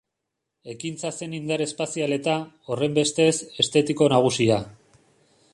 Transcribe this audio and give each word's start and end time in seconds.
Ekintza 0.71 1.11
zen 1.17 1.35
indar 1.41 1.63
espazial 1.67 2.17
eta, 2.17 2.39
horrenbestez, 2.71 3.31
estetiko 3.65 4.13
nagusia. 4.15 4.63